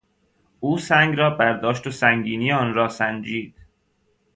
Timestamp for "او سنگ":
0.59-1.15